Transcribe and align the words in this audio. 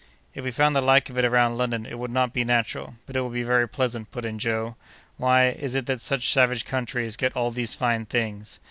"If 0.33 0.43
we 0.43 0.49
found 0.49 0.75
the 0.75 0.81
like 0.81 1.11
of 1.11 1.19
it 1.19 1.25
around 1.25 1.59
London 1.59 1.85
it 1.85 1.99
would 1.99 2.09
not 2.09 2.33
be 2.33 2.43
natural, 2.43 2.95
but 3.05 3.15
it 3.15 3.21
would 3.21 3.33
be 3.33 3.43
very 3.43 3.67
pleasant," 3.67 4.09
put 4.09 4.25
in 4.25 4.39
Joe. 4.39 4.75
"Why 5.17 5.49
is 5.49 5.75
it 5.75 5.85
that 5.85 6.01
such 6.01 6.27
savage 6.31 6.65
countries 6.65 7.15
get 7.15 7.35
all 7.35 7.51
these 7.51 7.75
fine 7.75 8.07
things?" 8.07 8.59